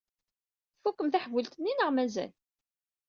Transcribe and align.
Tfukkem 0.79 1.09
taḥbult-nni 1.09 1.73
neɣ 1.73 1.89
mazal? 1.91 2.31